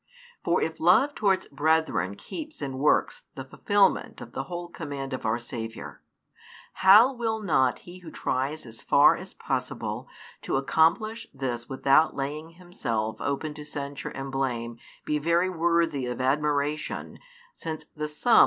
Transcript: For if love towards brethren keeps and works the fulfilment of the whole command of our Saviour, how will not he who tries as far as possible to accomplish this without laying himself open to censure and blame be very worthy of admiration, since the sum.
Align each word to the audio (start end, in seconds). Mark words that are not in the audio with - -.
For 0.43 0.59
if 0.63 0.79
love 0.79 1.13
towards 1.13 1.45
brethren 1.49 2.15
keeps 2.15 2.59
and 2.59 2.79
works 2.79 3.25
the 3.35 3.45
fulfilment 3.45 4.19
of 4.19 4.31
the 4.31 4.45
whole 4.45 4.67
command 4.67 5.13
of 5.13 5.27
our 5.27 5.37
Saviour, 5.37 6.01
how 6.81 7.13
will 7.13 7.39
not 7.39 7.77
he 7.85 7.99
who 7.99 8.09
tries 8.09 8.65
as 8.65 8.81
far 8.81 9.15
as 9.15 9.35
possible 9.35 10.07
to 10.41 10.55
accomplish 10.57 11.27
this 11.35 11.69
without 11.69 12.15
laying 12.15 12.53
himself 12.53 13.17
open 13.19 13.53
to 13.53 13.63
censure 13.63 14.09
and 14.09 14.31
blame 14.31 14.79
be 15.05 15.19
very 15.19 15.51
worthy 15.51 16.07
of 16.07 16.19
admiration, 16.19 17.19
since 17.53 17.85
the 17.95 18.07
sum. 18.07 18.39